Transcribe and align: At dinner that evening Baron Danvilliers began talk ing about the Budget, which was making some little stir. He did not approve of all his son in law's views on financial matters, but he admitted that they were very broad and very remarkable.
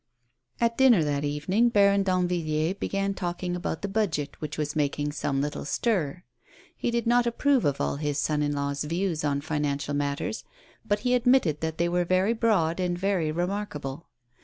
At 0.59 0.79
dinner 0.79 1.03
that 1.03 1.23
evening 1.23 1.69
Baron 1.69 2.01
Danvilliers 2.03 2.79
began 2.79 3.13
talk 3.13 3.43
ing 3.43 3.55
about 3.55 3.83
the 3.83 3.87
Budget, 3.87 4.35
which 4.41 4.57
was 4.57 4.75
making 4.75 5.11
some 5.11 5.41
little 5.41 5.63
stir. 5.63 6.23
He 6.75 6.89
did 6.89 7.05
not 7.05 7.27
approve 7.27 7.65
of 7.65 7.79
all 7.79 7.97
his 7.97 8.17
son 8.17 8.41
in 8.41 8.53
law's 8.53 8.83
views 8.83 9.23
on 9.23 9.41
financial 9.41 9.93
matters, 9.93 10.43
but 10.83 11.01
he 11.01 11.13
admitted 11.13 11.61
that 11.61 11.77
they 11.77 11.87
were 11.87 12.03
very 12.03 12.33
broad 12.33 12.79
and 12.79 12.97
very 12.97 13.31
remarkable. 13.31 14.07